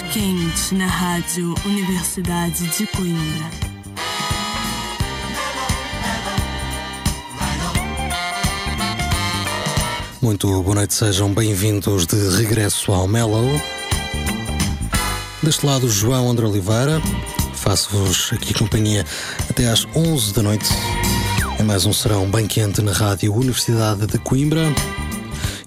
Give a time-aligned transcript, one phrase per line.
[0.00, 3.50] Ondas Quentes na Rádio Universidade de Coimbra.
[10.20, 13.60] Muito boa noite, sejam bem-vindos de regresso ao Mellow.
[15.42, 17.00] Deste lado, João André Oliveira.
[17.54, 19.04] Faço-vos aqui companhia
[19.48, 20.68] até às 11 da noite.
[21.58, 24.64] É mais um serão bem quente na Rádio Universidade de Coimbra.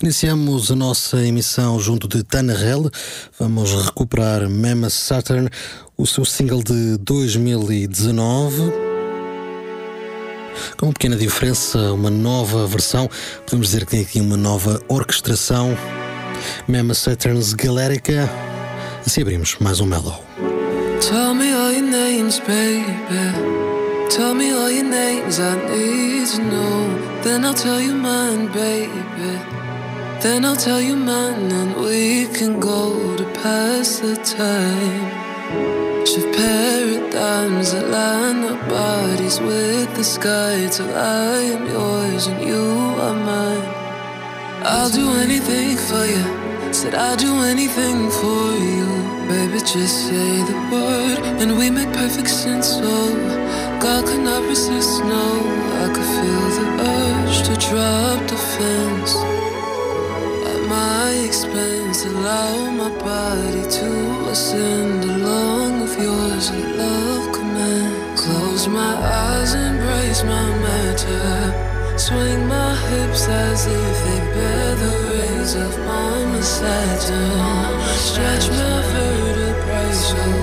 [0.03, 2.91] Iniciamos a nossa emissão junto de Tana Hell.
[3.39, 5.47] Vamos recuperar Mema Saturn,
[5.97, 8.63] o seu single de 2019.
[10.77, 13.09] Com uma pequena diferença, uma nova versão,
[13.45, 15.73] podemos dizer que tem aqui uma nova orquestração.
[16.67, 18.29] Mema Saturn's Galerica.
[19.05, 20.21] Assim abrimos mais um Mellow.
[20.99, 23.63] Tell me all your names, baby.
[24.09, 27.21] Tell me all your names I need to know.
[27.23, 29.62] Then I'll tell you mine, baby.
[30.23, 36.05] Then I'll tell you mine and we can go to pass the time.
[36.05, 42.63] Shift paradigms that line our bodies with the sky till I am yours and you
[43.03, 43.67] are mine.
[44.63, 46.23] I'll do anything for you.
[46.71, 48.87] Said I'll do anything for you.
[49.27, 52.79] Baby, just say the word and we make perfect sense.
[52.81, 53.11] Oh,
[53.81, 55.03] God could not resist.
[55.03, 55.25] No,
[55.83, 59.32] I could feel the urge to drop the fence
[60.67, 62.05] my expense.
[62.05, 66.51] Allow my body to ascend along with yours.
[66.51, 68.17] Let love command.
[68.17, 71.97] Close my eyes, embrace my matter.
[71.97, 77.79] Swing my hips as if they bear the rays of Mama Saturn.
[77.97, 80.42] Stretch my vertebrae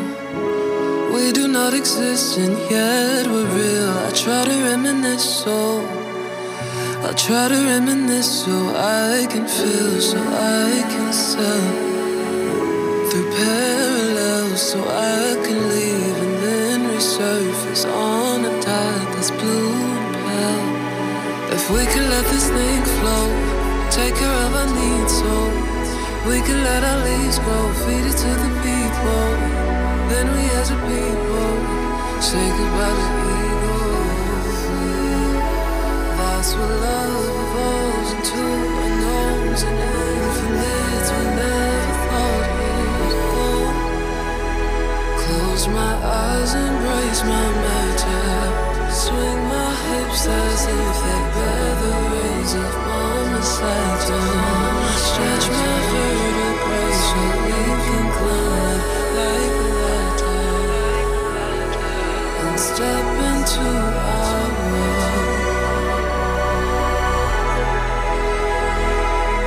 [1.51, 3.89] Not exist and yet we're real.
[4.07, 5.81] I try to reminisce so.
[7.03, 11.67] I try to reminisce so I can feel, so I can sell.
[13.09, 20.15] Through parallels, so I can leave and then resurface on a tide that's blue and
[20.23, 21.55] pale.
[21.57, 23.27] If we could let this thing flow,
[23.91, 25.33] take care of our needs, so
[26.29, 29.50] we could let our leaves grow, feed it to the people.
[30.21, 31.53] Then we as a people
[32.21, 33.09] say goodbye to
[33.41, 33.77] ego.
[36.17, 38.43] That's what love evolves into
[38.85, 42.93] unknowns and infinites we never thought we'd
[43.33, 43.49] go.
[45.23, 48.29] Close my eyes, embrace my matter.
[48.93, 54.85] Swing my hips as if they bear the rays of Mama Saturn.
[55.01, 56.30] Stretch my vertebrae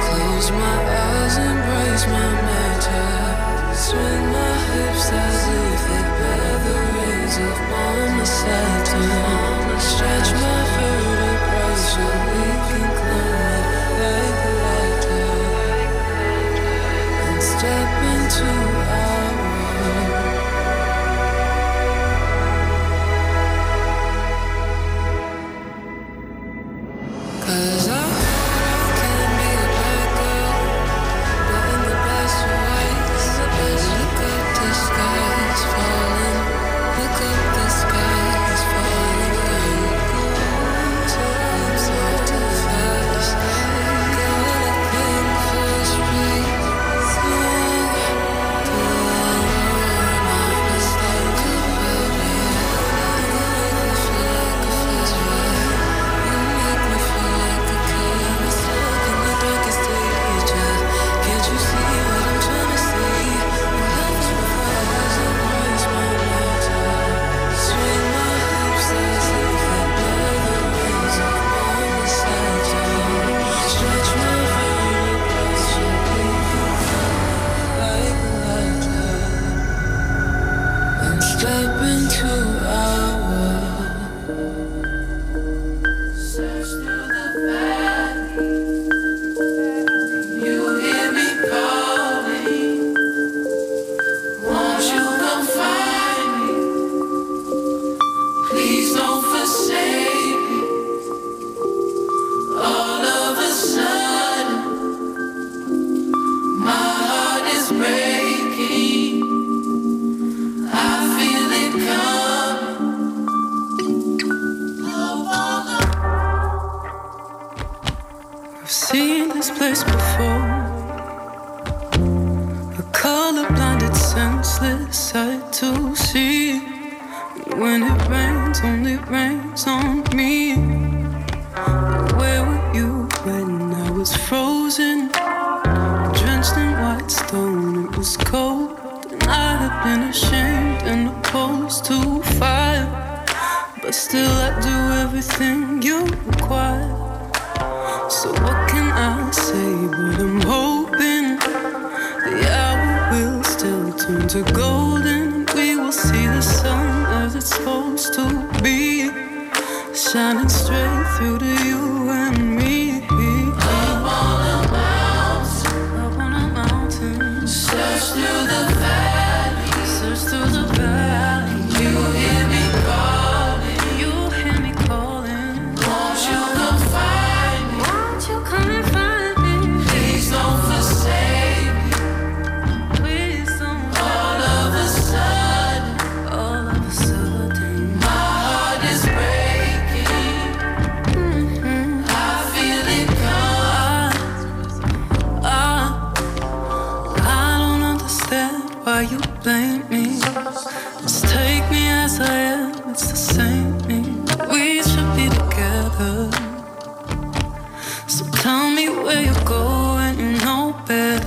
[0.04, 3.74] Close my eyes, embrace my matter.
[3.74, 4.23] Swing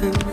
[0.02, 0.24] nothing.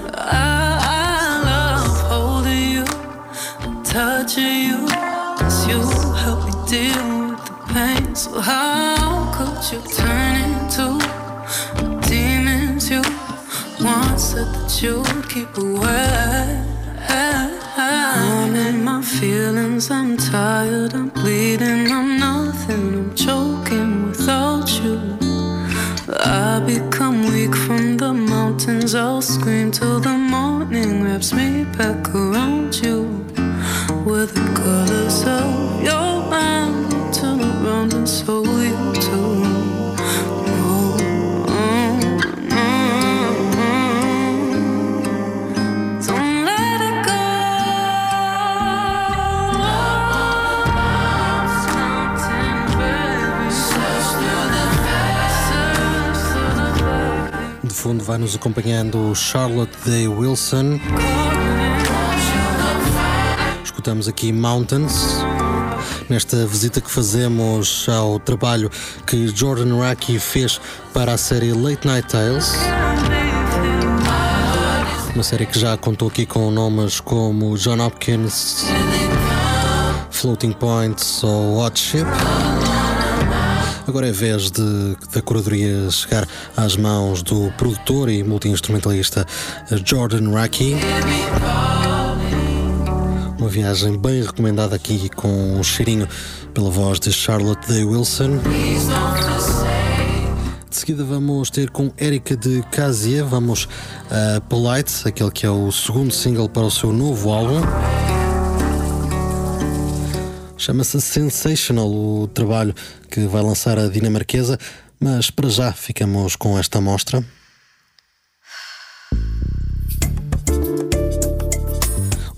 [58.04, 60.78] vai nos acompanhando Charlotte Day Wilson.
[63.64, 65.24] Escutamos aqui Mountains.
[66.10, 68.70] Nesta visita que fazemos ao trabalho
[69.06, 70.60] que Jordan Raki fez
[70.92, 72.52] para a série Late Night Tales.
[75.14, 78.66] Uma série que já contou aqui com nomes como John Hopkins,
[80.10, 82.04] Floating Points ou Hot Ship.
[83.86, 86.26] Agora é vez de, da curadoria chegar
[86.56, 89.26] às mãos do produtor e multiinstrumentalista
[89.70, 90.74] eh, Jordan Racky.
[93.38, 96.08] Uma viagem bem recomendada aqui com um cheirinho
[96.54, 98.38] pela voz de Charlotte Day Wilson.
[100.70, 103.68] De seguida vamos ter com Erika de Casia, vamos
[104.10, 107.60] a Polite, aquele que é o segundo single para o seu novo álbum.
[110.64, 112.74] Chama-se Sensational o trabalho
[113.10, 114.58] que vai lançar a dinamarquesa,
[114.98, 117.22] mas para já ficamos com esta amostra.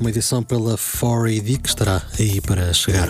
[0.01, 3.09] Uma edição pela 4AD que estará aí para chegar.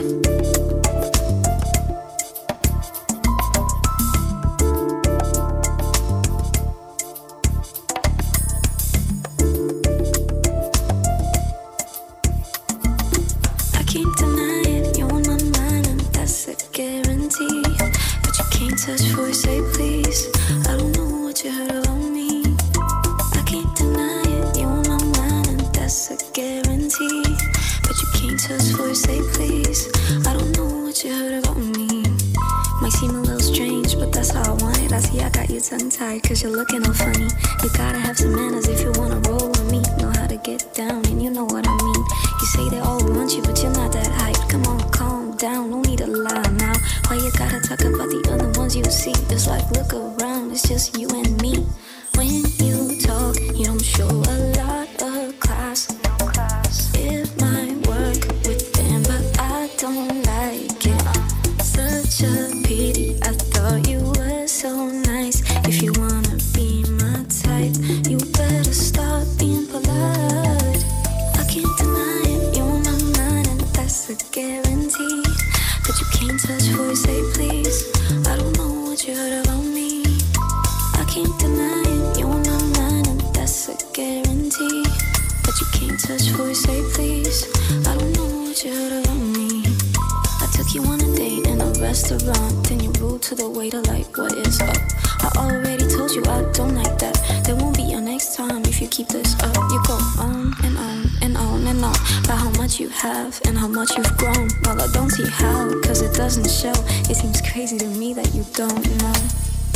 [91.87, 94.77] Restaurant, then you rude to the waiter like, what is up?
[95.23, 97.17] I already told you I don't like that.
[97.45, 99.55] There won't be your next time if you keep this up.
[99.71, 103.57] You go on and on and on and on about how much you have and
[103.57, 104.49] how much you've grown.
[104.65, 106.75] Well, I don't see how, cause it doesn't show.
[107.11, 109.19] It seems crazy to me that you don't know.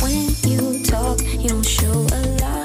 [0.03, 2.60] When you talk, you don't show a lot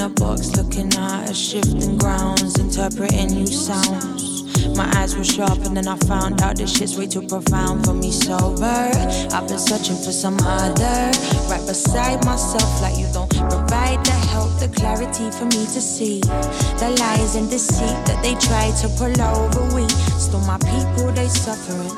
[0.00, 4.76] in a box looking at a shifting grounds, interpreting new sounds.
[4.76, 7.92] My eyes were sharp and then I found out this shit's way too profound for
[7.92, 8.64] me sober.
[8.64, 11.10] I've been searching for some other
[11.50, 16.20] right beside myself, like you don't provide the help, the clarity for me to see
[16.20, 19.74] the lies and deceit that they try to pull over.
[19.74, 19.88] We
[20.18, 21.92] still my people, they suffering.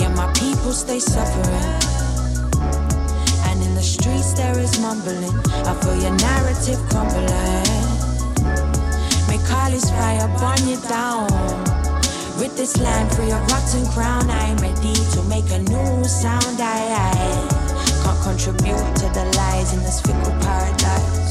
[0.00, 1.93] Yeah, my people stay suffering.
[4.04, 5.32] Streets there is mumbling.
[5.64, 7.64] I feel your narrative crumbling.
[9.32, 11.32] Make all this fire burn you down.
[12.36, 14.28] Rid this land free of rotten crown.
[14.28, 16.60] I'm ready to make a new sound.
[16.60, 17.14] I, I
[18.04, 21.24] can't contribute to the lies in this fickle paradise.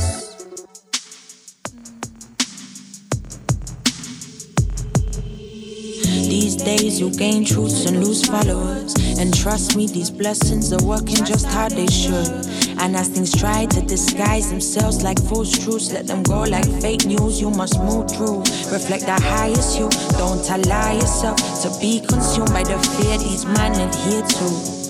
[6.28, 8.96] These days you gain truths and lose followers.
[9.20, 12.63] And trust me, these blessings are working just how they should.
[12.80, 17.06] And as things try to disguise themselves like false truths, let them go like fake
[17.06, 17.40] news.
[17.40, 18.40] You must move through,
[18.72, 19.90] reflect the highest you.
[20.18, 24.84] Don't allow yourself to be consumed by the fear these men adhere to.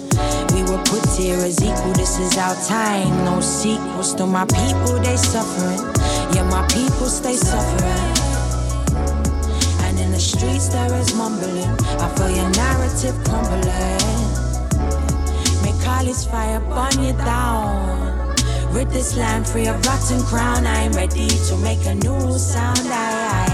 [0.54, 3.26] We were put here as equal, this is our time.
[3.26, 5.82] No sequel, still my people, they suffering.
[6.36, 8.14] Yeah, my people stay suffering.
[9.86, 11.70] And in the streets there is mumbling.
[12.00, 14.43] I feel your narrative crumbling.
[16.04, 18.36] Make this fire burn you down.
[18.74, 20.68] Rid this land free of rotten crown.
[20.68, 22.82] I'm ready to make a new sound.
[22.92, 23.48] I,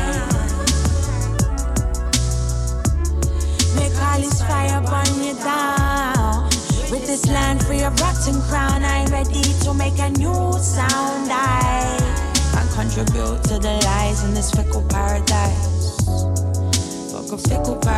[3.75, 6.45] Make all this fire burn you down.
[6.89, 11.29] With this land free of rotten crown, I'm ready to make a new sound.
[11.31, 11.99] I
[12.51, 16.01] can contribute to the lies in this fickle paradise.
[17.11, 17.88] Fuck a fickle.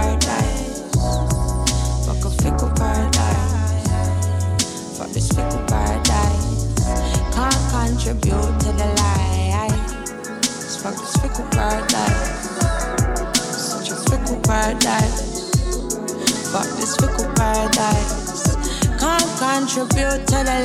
[19.73, 20.61] Contribute to the.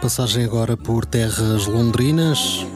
[0.00, 2.66] Passagem agora por terras londrinas.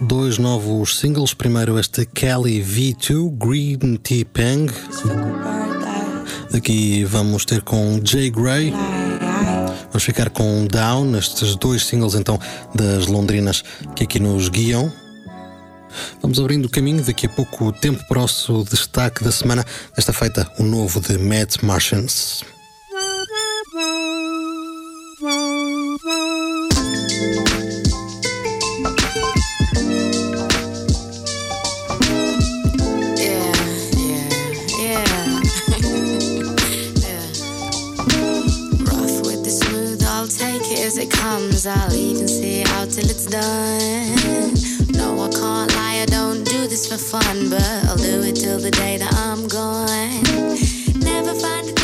[0.00, 1.34] Dois novos singles.
[1.34, 4.72] Primeiro este Kelly V2, Green Tea Pang.
[6.54, 8.72] Aqui vamos ter com Jay Gray.
[9.90, 12.38] Vamos ficar com Down, estes dois singles então
[12.74, 13.62] das londrinas
[13.94, 14.90] que aqui nos guiam.
[16.22, 19.64] Vamos abrindo o caminho, daqui a pouco o tempo para o nosso destaque da semana.
[19.96, 22.44] Desta feita, o novo de Mad Martians.
[43.30, 44.54] done.
[44.92, 48.58] No, I can't lie, I don't do this for fun, but I'll do it till
[48.58, 50.22] the day that I'm gone.
[50.98, 51.79] Never find a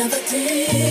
[0.00, 0.89] never did.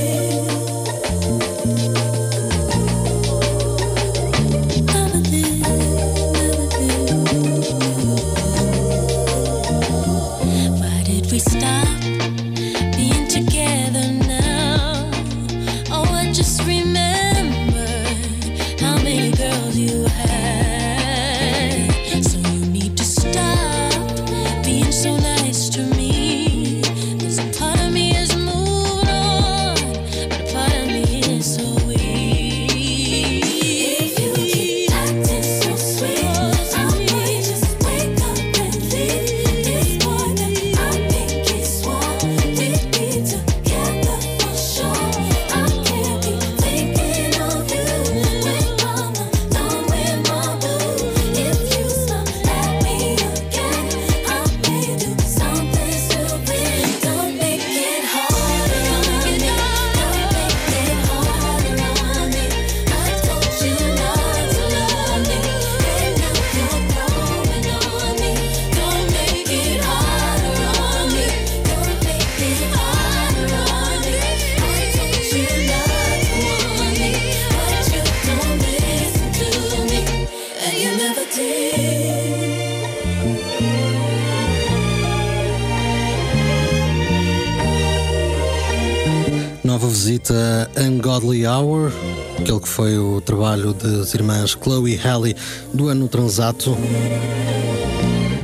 [93.60, 95.36] Trabalho das irmãs Chloe Halley
[95.74, 96.78] do ano transato.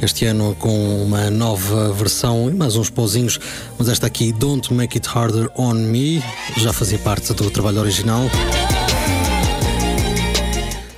[0.02, 3.40] Este ano com uma nova versão e mais uns pozinhos,
[3.78, 6.22] mas esta aqui, Don't Make It Harder on Me,
[6.58, 8.30] já fazia parte do trabalho original.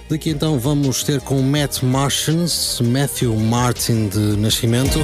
[0.10, 5.00] Daqui então vamos ter com Matt Martians, Matthew Martin de nascimento.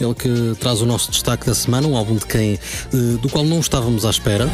[0.00, 3.44] Ele que traz o nosso destaque da semana, um álbum de quem, eh, do qual
[3.44, 4.48] não estávamos à espera.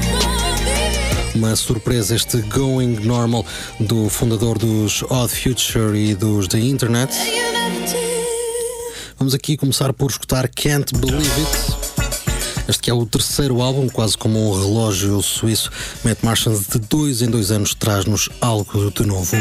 [1.34, 3.46] Uma surpresa este Going Normal
[3.78, 7.14] do fundador dos Odd Future e dos The Internet.
[9.18, 11.80] Vamos aqui começar por escutar Can't Believe It.
[12.68, 15.70] Este que é o terceiro álbum, quase como um relógio suíço.
[16.04, 19.36] Matt Martians de dois em dois anos traz-nos algo de novo.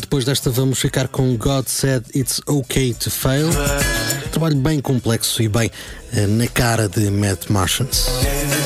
[0.00, 3.48] Depois desta vamos ficar com God Said It's Okay to Fail.
[4.30, 5.70] Trabalho bem complexo e bem
[6.14, 8.59] eh, na cara de Matt Martians.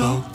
[0.00, 0.29] Passagem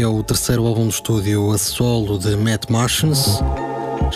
[0.00, 3.38] que é o terceiro álbum de estúdio a solo de Matt Martians.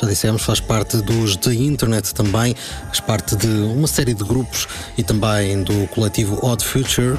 [0.00, 4.66] Já dissemos, faz parte dos The Internet também, faz parte de uma série de grupos
[4.96, 7.18] e também do coletivo Odd Future.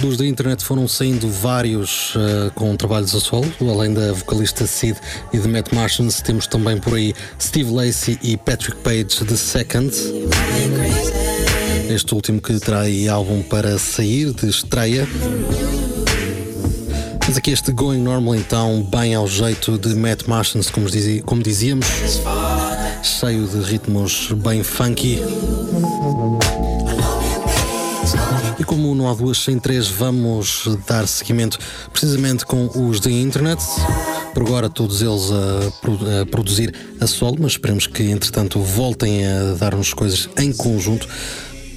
[0.00, 4.98] Dos da internet foram saindo vários uh, com trabalhos a solo, além da vocalista Sid
[5.34, 9.94] e de Matt Martians, temos também por aí Steve Lacey e Patrick Page The Second.
[11.92, 15.06] Este último que terá aí álbum para sair de estreia.
[17.28, 21.42] Mas aqui este Going Normal então, bem ao jeito de Matt Martians, como, dizia, como
[21.42, 21.86] dizíamos,
[23.02, 25.20] cheio de ritmos bem funky.
[28.58, 31.58] E como não há duas sem três, vamos dar seguimento
[31.92, 33.62] precisamente com os da internet.
[34.32, 39.54] Por agora, todos eles a, a produzir a solo, mas esperemos que entretanto voltem a
[39.58, 41.06] dar-nos coisas em conjunto,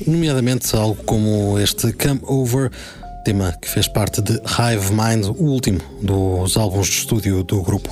[0.05, 2.71] nomeadamente algo como este Come Over,
[3.23, 7.89] tema que fez parte de Hive Mind, o último dos álbuns de estúdio do grupo.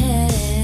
[0.00, 0.57] head.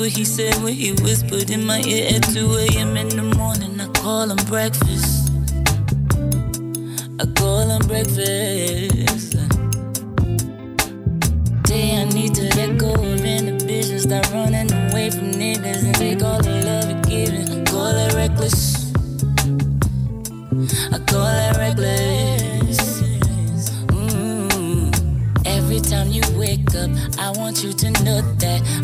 [0.00, 2.96] What he said when he whispered in my ear at 2 a.m.
[2.96, 3.78] in the morning.
[3.78, 5.30] I call him breakfast.
[7.20, 9.29] I call him breakfast.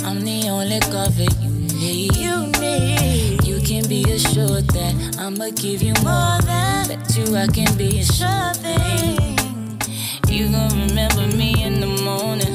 [0.07, 2.15] I'm the only cover you need.
[2.15, 3.43] You need.
[3.45, 7.99] You can be assured that I'ma give you more than bet you I can be
[7.99, 9.81] a sure thing.
[10.29, 12.55] You gon' remember me in the morning.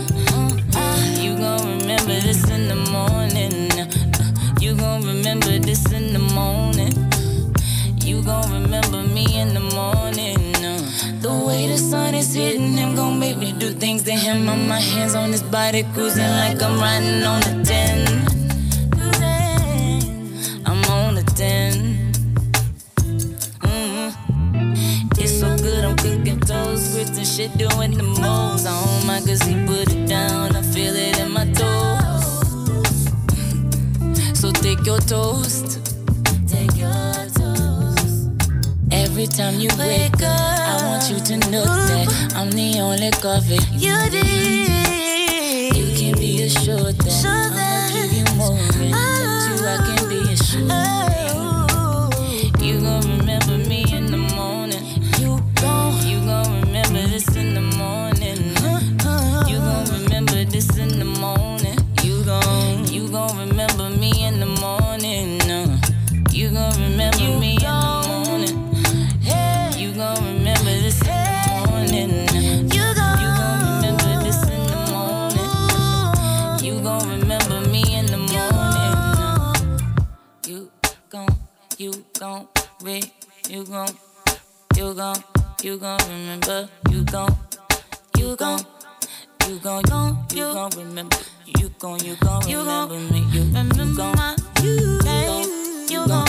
[1.21, 3.69] You gon' remember this in the morning.
[4.61, 6.95] You gon' remember this in the morning.
[7.99, 9.00] You gon' remember
[13.81, 14.47] things to him.
[14.47, 18.07] On my hands on his body, cruising like I'm riding on a 10.
[20.67, 22.13] I'm on a 10.
[23.65, 25.13] Mm-hmm.
[25.17, 28.67] It's so good, I'm cooking toast, grits and shit, doing the most.
[28.67, 33.09] On my cause he put it down, I feel it in my toes.
[34.39, 35.79] So take your toast.
[36.47, 37.20] Take your.
[39.21, 43.53] Every time you wake up, I want you to know that I'm the only cover
[43.77, 45.75] you need.
[45.77, 47.60] You can be assured that I'ma give
[83.85, 83.95] gon'
[84.75, 85.15] you gon'
[85.63, 87.37] you gon' remember you gon'
[88.17, 88.59] you gon'
[89.47, 89.83] you gon'
[90.33, 93.45] you gon' remember you gon' you gon' remember me you
[94.15, 95.47] my you gon'
[95.89, 96.27] you gon'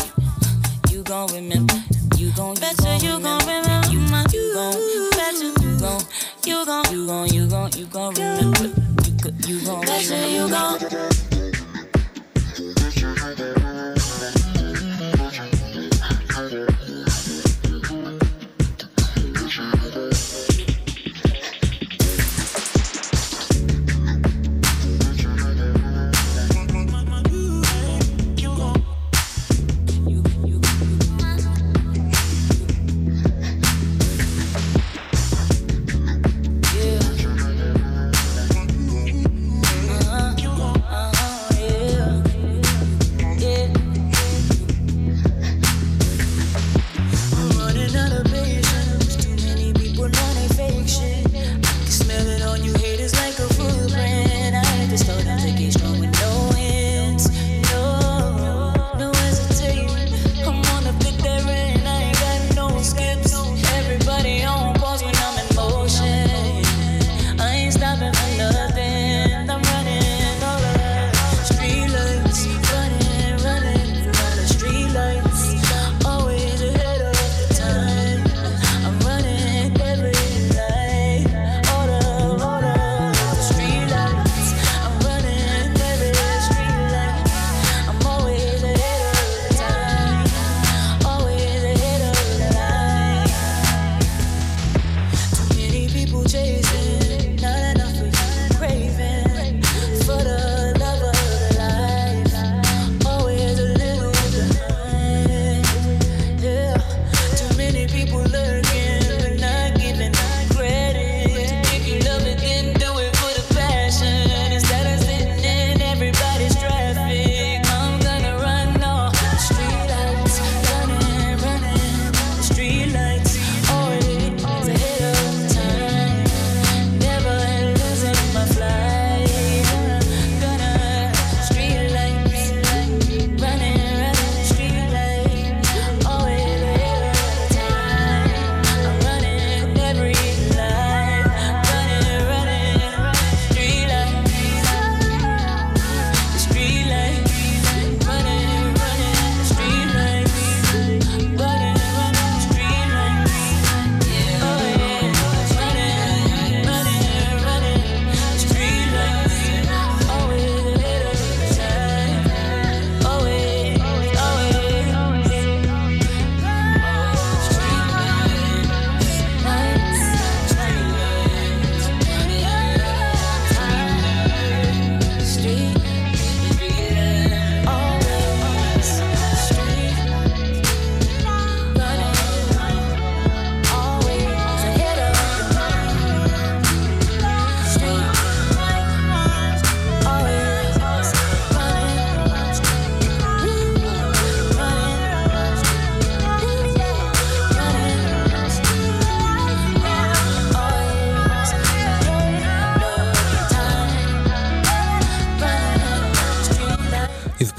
[0.90, 1.82] you gon' remember
[2.16, 4.00] you gon' betcha you gon' remember you
[4.32, 4.74] you gon'
[5.11, 6.00] betcha you gon'
[6.46, 8.70] you gon' you gon' you gon' you gon' remember
[9.05, 10.78] you gon' you gon' betcha you gon'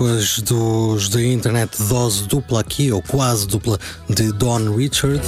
[0.04, 3.80] Depois dos da internet dose dupla aqui, ou quase dupla,
[4.10, 5.22] de Don Richard.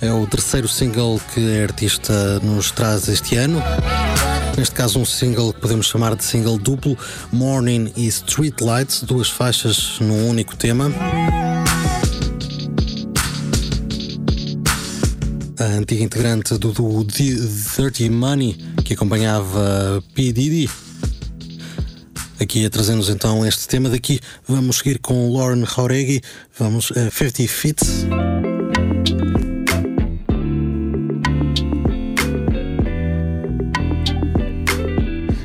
[0.00, 3.60] É o terceiro single que a artista nos traz este ano.
[4.56, 6.96] Neste caso, um single que podemos chamar de single duplo,
[7.32, 10.92] Morning e Street Lights, duas faixas num único tema.
[15.58, 20.32] A antiga integrante do, do Dirty Money, que acompanhava P.
[20.32, 20.70] Diddy,
[22.44, 23.88] aqui a trazer-nos então este tema.
[23.88, 26.20] Daqui vamos seguir com Lauren Jauregui,
[26.58, 27.80] vamos a 50 Feet.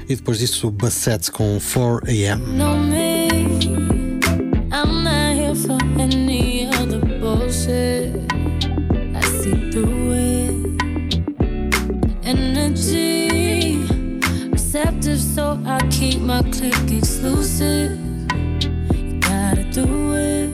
[0.07, 3.08] E depois disso, Bassett com 4 AM.
[16.43, 17.99] Click exclusive.
[18.93, 20.49] You gotta do it.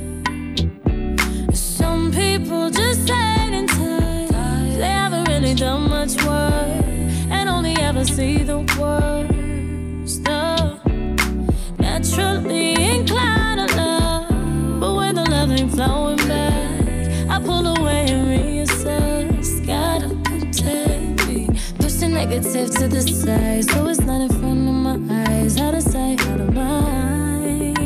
[1.55, 4.77] Some people just hate and touch.
[4.77, 6.83] They haven't really done much work
[7.29, 10.21] and only ever see the worst.
[10.21, 10.85] Stuff
[11.79, 18.27] naturally inclined to love, but when the love ain't flowing back, I pull away and
[18.33, 19.65] reassess.
[19.65, 21.47] Gotta protect me,
[21.79, 25.24] push the negative to the side, so it's not in front of my eyes.
[25.57, 27.77] Out of sight, out of mind.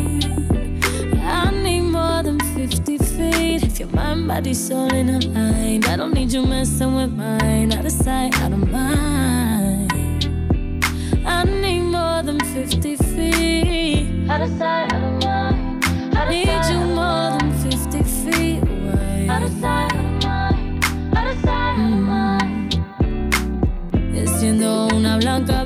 [1.22, 3.64] I need more than 50 feet.
[3.64, 7.72] If your mind, body, soul in a line, I don't need you messing with mine.
[7.72, 9.92] Out of sight, out of mind.
[11.26, 14.30] I need more than 50 feet.
[14.30, 15.86] Out of sight, out of mind.
[16.16, 19.28] I need you more than 50 feet away.
[19.30, 20.86] Out of sight, out of mind.
[21.16, 21.94] Out of sight, out mm.
[21.94, 22.80] of mind.
[24.40, 25.64] Siendo una blanca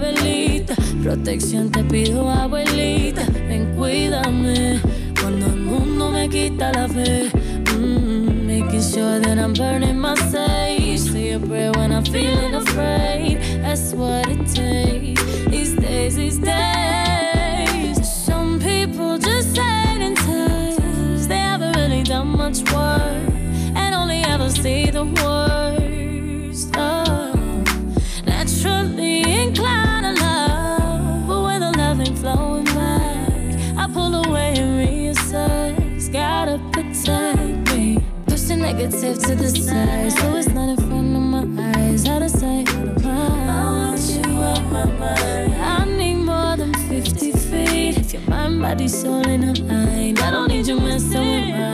[1.04, 3.26] protección te pido, abuelita.
[3.48, 4.80] Ven, cuídame
[5.20, 7.30] cuando el mundo me quita la fe.
[7.76, 8.34] Mm,
[8.82, 11.00] sure that I'm burning my sage.
[11.00, 13.40] Say a prayer when I'm feeling afraid.
[13.62, 15.22] That's what it takes.
[15.48, 17.98] These days, these days.
[18.26, 21.28] Some people just hate and touch.
[21.28, 23.30] They haven't really done much work
[23.76, 25.53] and only ever see the worst.
[38.84, 42.08] Negative to the side, so it's not in front of my eyes.
[42.08, 43.50] Out of sight, out of mind.
[43.50, 44.22] I want you
[44.72, 45.54] my mind.
[45.54, 48.14] I need more than 50 feet.
[48.14, 51.73] If mind, body, soul in a line, I don't need you messing with mine.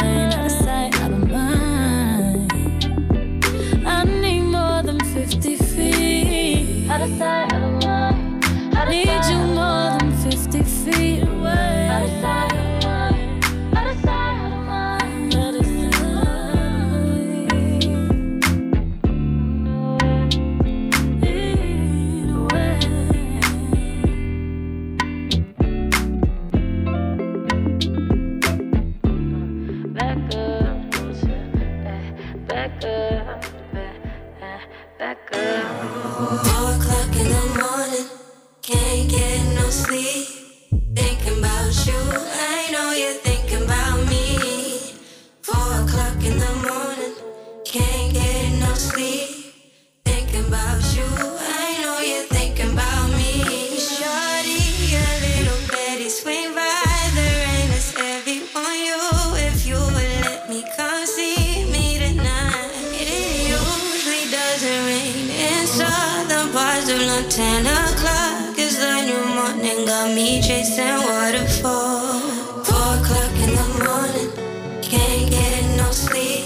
[67.29, 72.19] Ten o'clock is the new morning, got me chasing waterfall.
[72.65, 76.45] Four o'clock in the morning, can't get no sleep.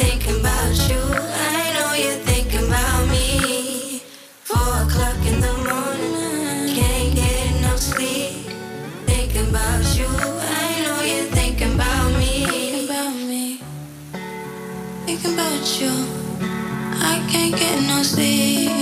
[0.00, 4.00] Thinking about you, I know you're thinking about me.
[4.44, 8.46] Four o'clock in the morning, can't get no sleep.
[9.04, 12.46] Thinking about you, I know you're thinking about me.
[12.46, 13.60] Thinking about me,
[15.04, 15.92] thinking about you.
[16.96, 18.77] I can't get no sleep.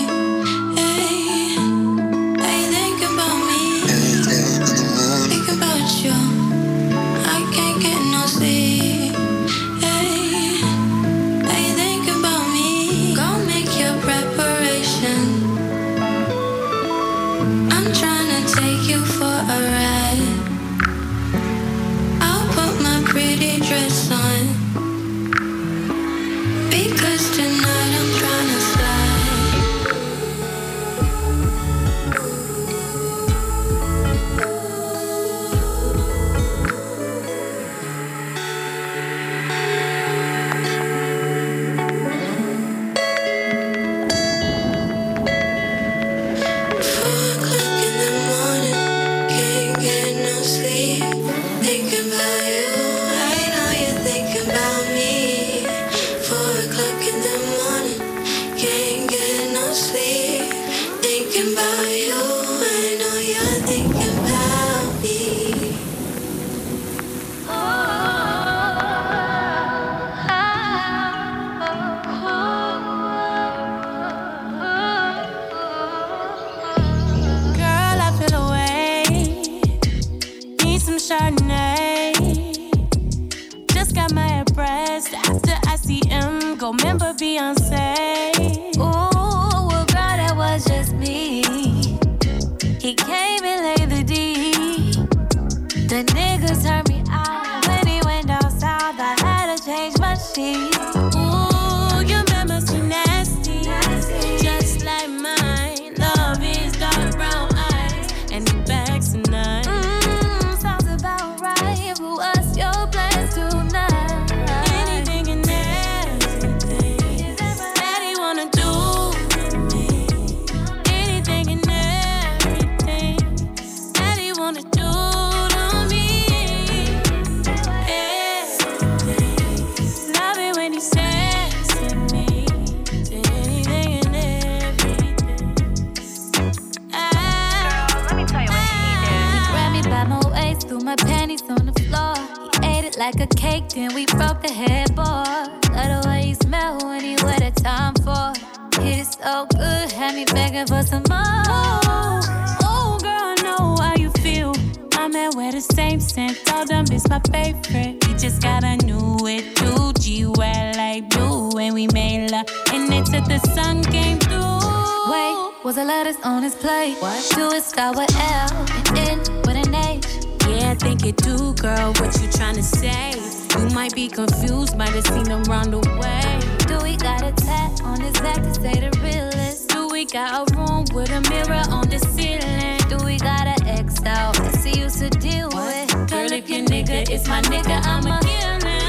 [166.87, 167.03] Plate?
[167.03, 167.33] What?
[167.35, 170.07] Do it start with L and end with an H?
[170.49, 171.93] Yeah, I think it do, girl.
[171.95, 173.13] What you trying to say?
[173.59, 176.41] You might be confused, might have seen him round the way.
[176.67, 179.69] Do we got a tat on his back to say the realest?
[179.69, 182.79] Do we got a room with a mirror on the ceiling?
[182.89, 186.11] Do we got an X out that he used to deal with?
[186.11, 188.87] Girl, if your nigga is my nigga, I'ma kill him.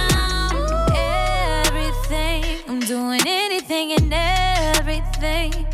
[1.66, 5.67] Everything, I'm doing anything and everything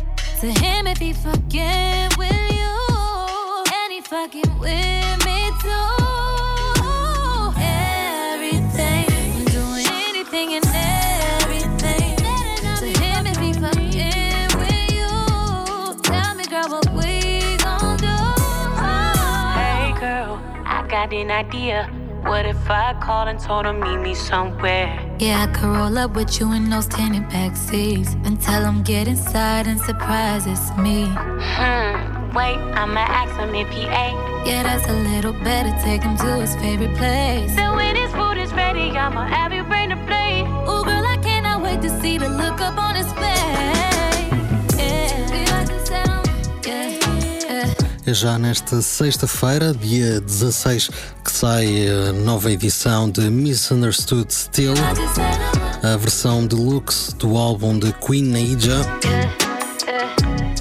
[0.44, 2.76] to him if he fucking with you,
[3.72, 5.50] and he fucking with me.
[5.62, 5.70] Too.
[7.56, 9.06] Everything,
[9.46, 10.66] doing anything and
[11.40, 12.16] everything
[12.76, 15.08] to him if he fucking with you.
[16.02, 18.18] Tell me, girl, what we gon' do?
[19.56, 21.88] Hey, girl, I got an idea.
[22.24, 25.03] What if I called and told him meet me somewhere?
[25.18, 28.82] Yeah, I could roll up with you in those tinted back seats and tell him
[28.82, 31.06] get inside and surprise it's me.
[31.06, 34.18] Hmm, wait, I'ma ask him if he ate.
[34.44, 35.70] Yeah, that's a little better.
[35.82, 37.54] Take him to his favorite place.
[37.54, 40.46] Then when his food is ready, I'ma have you bring the plate.
[40.68, 43.33] Ooh, girl, I cannot wait to see the look up on his face.
[48.06, 50.90] É já nesta sexta-feira, dia 16,
[51.24, 54.74] que sai a nova edição de Misunderstood Still,
[55.82, 58.76] a versão deluxe do álbum de Queen Naija.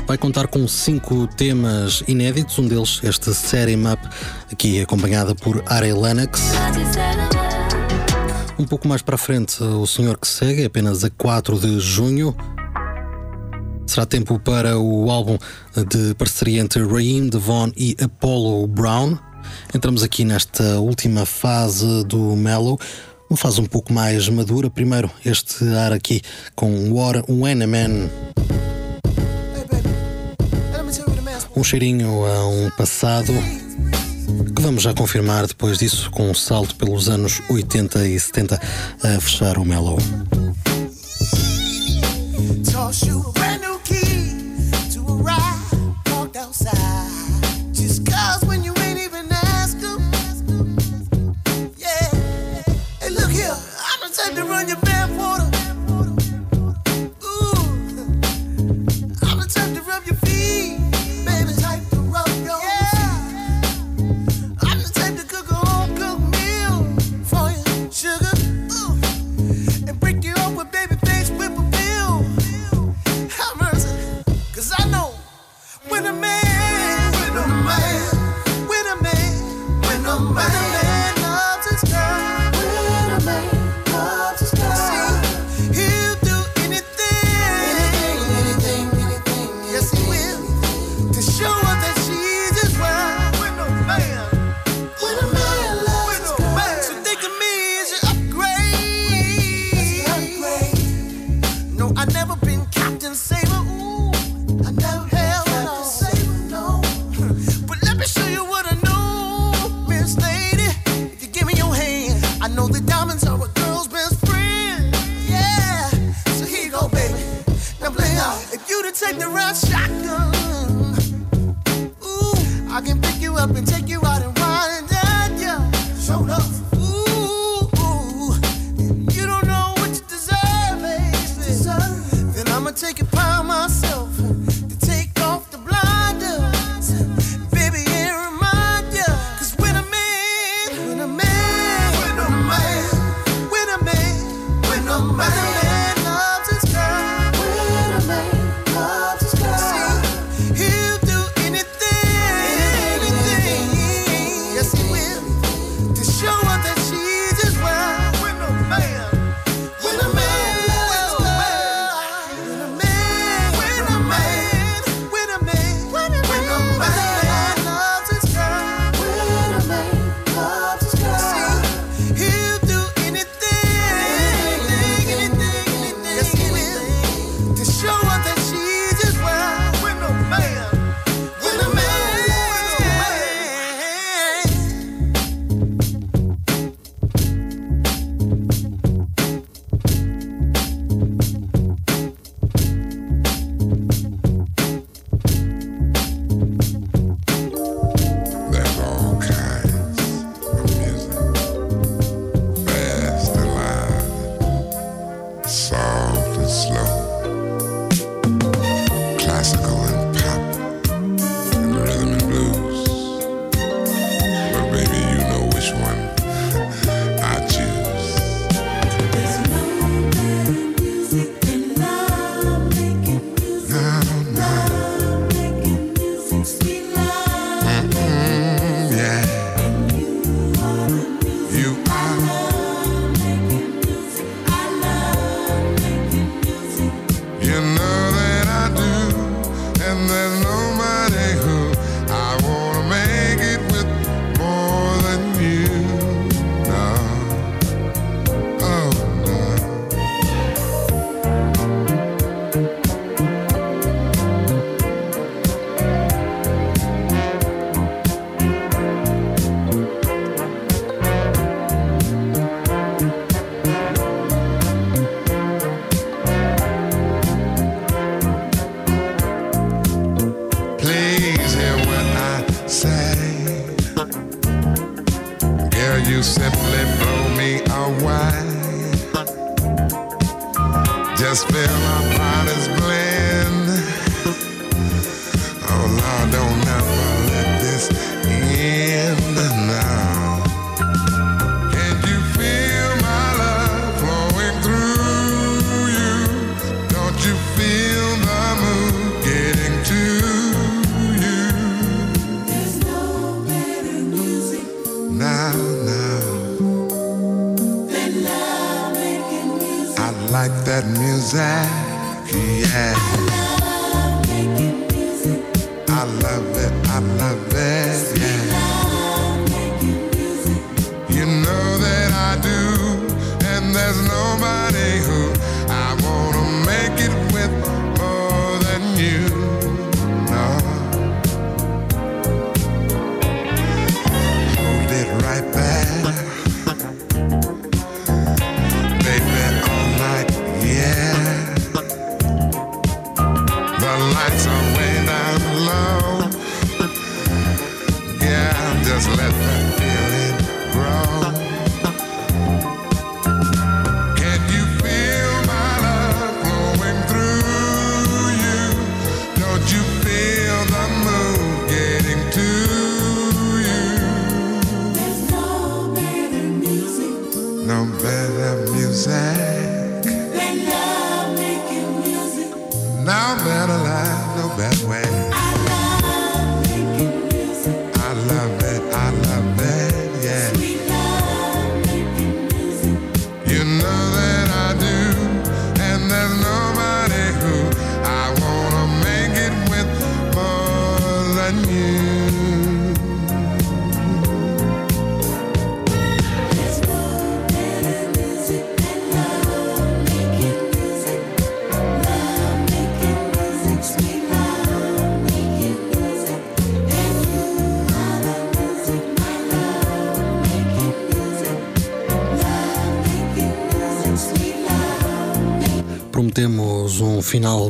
[0.08, 4.02] Vai contar com cinco temas inéditos, um deles este Setting Up,
[4.50, 6.42] aqui acompanhada por Ari Lennox.
[8.58, 12.34] Um pouco mais para frente, o senhor que segue, apenas a 4 de junho.
[13.86, 15.38] Será tempo para o álbum
[15.90, 19.18] de parceria entre Raheem Devon e Apollo Brown.
[19.74, 22.80] Entramos aqui nesta última fase do Mellow,
[23.30, 24.70] uma fase um pouco mais madura.
[24.70, 26.22] Primeiro, este ar aqui
[26.56, 28.10] com What When a Man.
[31.56, 33.32] Um cheirinho a um passado
[34.56, 38.60] que vamos já confirmar depois disso com um salto pelos anos 80 e 70
[39.04, 39.98] a fechar o Mellow.
[42.94, 43.43] prometemos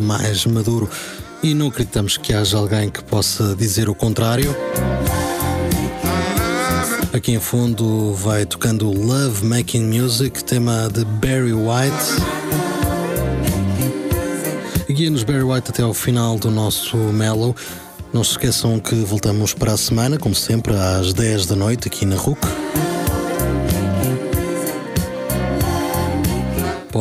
[0.03, 0.89] mais maduro
[1.41, 4.55] e não acreditamos que haja alguém que possa dizer o contrário.
[7.13, 12.53] Aqui em fundo vai tocando Love Making Music, tema de Barry White.
[14.91, 17.55] Guia-nos Barry White até ao final do nosso Mellow.
[18.11, 22.05] Não se esqueçam que voltamos para a semana, como sempre, às 10 da noite, aqui
[22.05, 22.39] na RUC.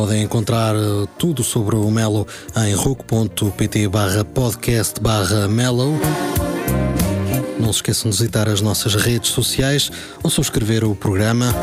[0.03, 2.27] Podem encontrar eh, tudo sobre o Melo
[2.57, 5.93] em rook.pt barra podcast barra Melo.
[7.57, 9.89] Não se esqueçam de visitar as nossas redes sociais
[10.21, 11.55] ou subscrever o programa,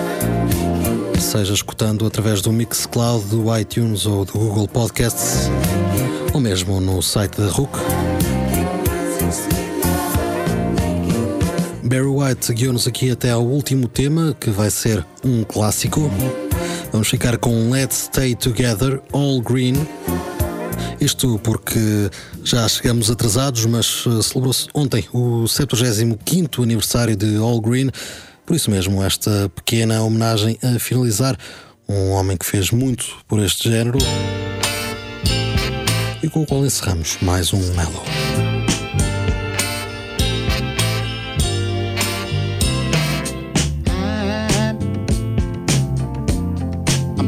[1.21, 5.51] seja escutando através do Mixcloud, do iTunes ou do Google Podcasts,
[6.33, 7.79] ou mesmo no site da RUC.
[11.83, 16.11] Barry White guiou-nos aqui até ao último tema, que vai ser um clássico.
[16.93, 19.75] Vamos ficar com Let's Stay Together, All Green.
[21.01, 22.11] Isto porque
[22.45, 27.91] já chegamos atrasados, mas eh, celebrou-se ontem o 75 aniversário de All Green.
[28.45, 31.39] Por isso mesmo, esta pequena homenagem a finalizar
[31.89, 33.99] um homem que fez muito por este género
[36.23, 38.60] e com o qual encerramos mais um Mellow.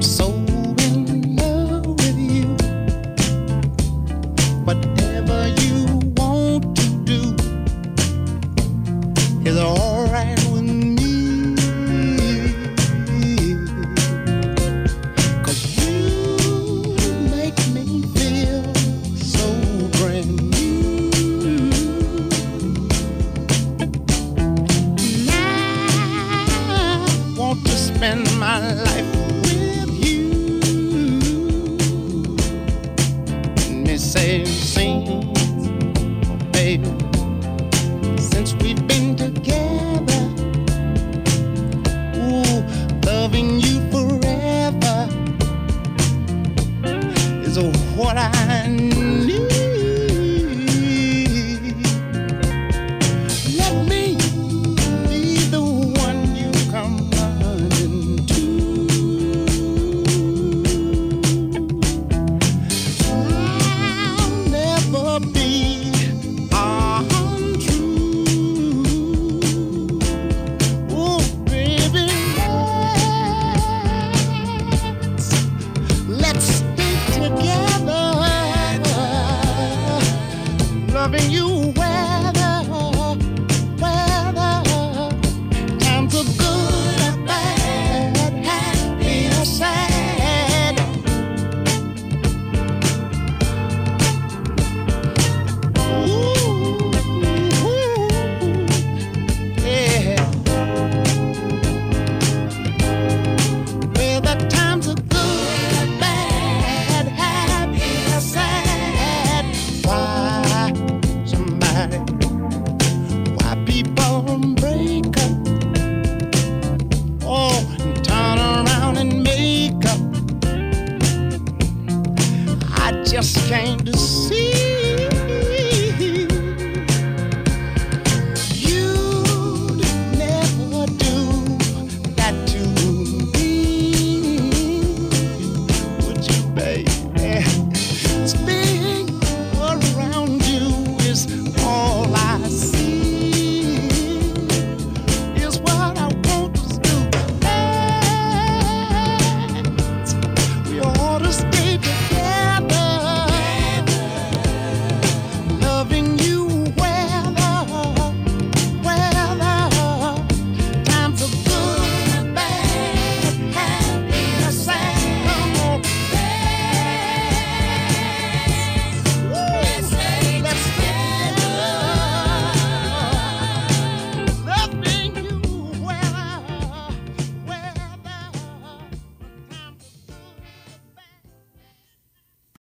[0.01, 0.52] Loving you